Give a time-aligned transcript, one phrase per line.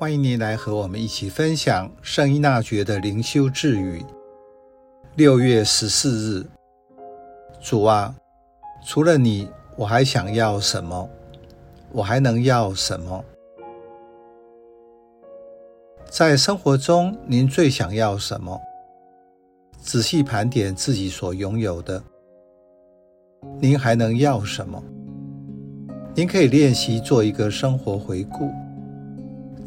[0.00, 4.00] 欢迎您来和我们一起分享圣依纳爵的灵修智语。
[5.16, 6.46] 六月十四日，
[7.60, 8.14] 主啊，
[8.86, 11.10] 除了你，我还想要什么？
[11.90, 13.24] 我还能要什么？
[16.08, 18.56] 在生活中，您最想要什么？
[19.80, 22.00] 仔细盘点自己所拥有的，
[23.58, 24.80] 您还能要什么？
[26.14, 28.48] 您可以练习做一个生活回顾。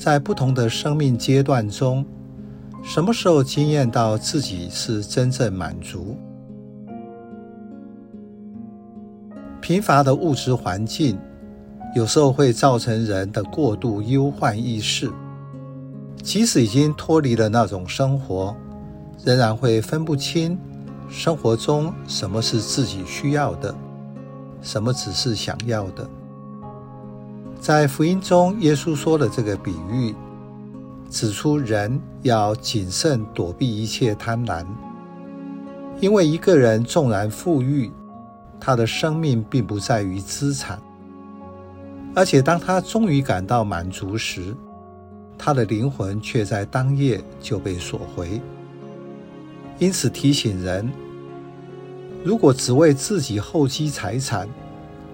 [0.00, 2.02] 在不同的生命阶段中，
[2.82, 6.16] 什么时候经验到自己是真正满足？
[9.60, 11.18] 贫乏的物质环境
[11.94, 15.12] 有时候会造成人的过度忧患意识，
[16.22, 18.56] 即使已经脱离了那种生活，
[19.22, 20.58] 仍然会分不清
[21.10, 23.74] 生活中什么是自己需要的，
[24.62, 26.08] 什么只是想要的。
[27.60, 30.14] 在福音中，耶稣说的这个比喻，
[31.10, 34.64] 指出人要谨慎躲避一切贪婪，
[36.00, 37.92] 因为一个人纵然富裕，
[38.58, 40.80] 他的生命并不在于资产，
[42.14, 44.56] 而且当他终于感到满足时，
[45.36, 48.40] 他的灵魂却在当夜就被索回。
[49.78, 50.90] 因此提醒人，
[52.24, 54.48] 如果只为自己厚积财产，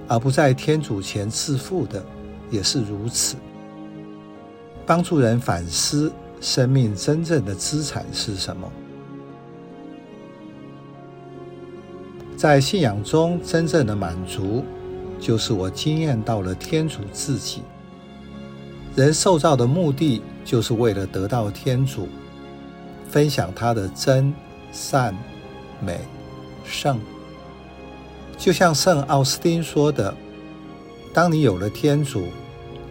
[0.07, 2.05] 而不在天主前自负的，
[2.51, 3.37] 也是如此，
[4.87, 8.71] 帮助人反思生命真正的资产是什么。
[12.37, 14.65] 在信仰中，真正的满足，
[15.19, 17.63] 就是我经验到了天主自己。
[18.95, 22.09] 人受造的目的，就是为了得到天主，
[23.09, 24.33] 分享他的真、
[24.71, 25.17] 善、
[25.81, 25.99] 美、
[26.65, 26.99] 圣。
[28.39, 30.15] 就像圣奥斯丁说的。
[31.17, 32.27] 当你有了天主，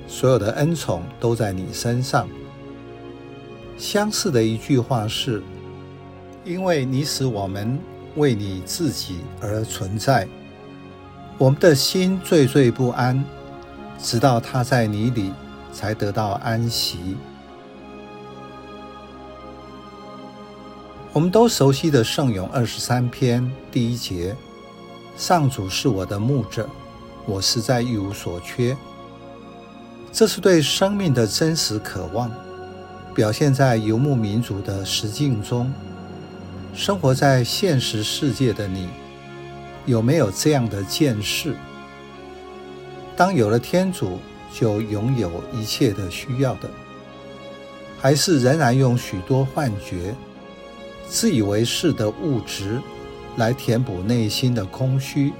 [0.07, 2.27] 所有的恩宠都在你身上。
[3.77, 5.43] 相似的一句话是：
[6.43, 7.77] 因为你使我们
[8.15, 10.27] 为你自己而存在，
[11.37, 13.23] 我们的心惴惴不安，
[13.99, 15.31] 直到他在你里
[15.71, 17.15] 才得到安息。
[21.13, 24.35] 我们都熟悉的圣咏二十三篇第一节：
[25.15, 26.67] 上主是我的牧者。
[27.27, 28.77] 我实在一无所缺，
[30.11, 32.31] 这是对生命的真实渴望，
[33.15, 35.73] 表现在游牧民族的实境中。
[36.73, 38.89] 生活在现实世界的你，
[39.85, 41.55] 有没有这样的见识？
[43.15, 44.19] 当有了天主，
[44.53, 46.69] 就拥有一切的需要的，
[47.99, 50.13] 还是仍然用许多幻觉、
[51.07, 52.81] 自以为是的物质
[53.37, 55.33] 来填补内心的空虚？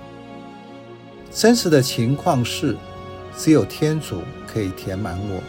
[1.35, 2.77] 真实的情况是，
[3.37, 5.43] 只有天主可以填满我，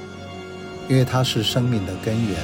[0.88, 2.36] 因为他是生命的根源。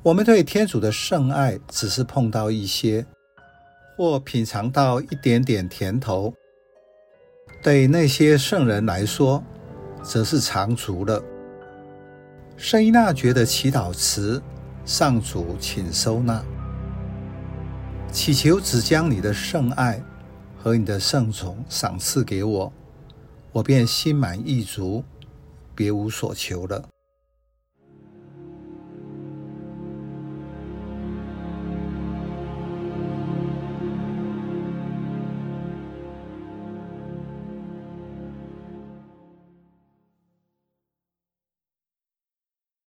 [0.00, 3.04] 我们对天主的圣爱只是碰到一些，
[3.96, 6.32] 或品尝到一点点甜头；
[7.60, 9.42] 对那些圣人来说，
[10.04, 11.20] 则是尝足了。
[12.56, 14.40] 圣依纳爵的祈祷词：
[14.84, 16.40] 上主，请收纳。
[18.14, 20.00] 祈求只将你的圣爱
[20.62, 22.72] 和你的圣宠赏赐给我，
[23.50, 25.02] 我便心满意足，
[25.74, 26.88] 别无所求了。